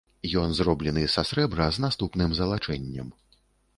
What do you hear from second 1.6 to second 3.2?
з наступным залачэннем.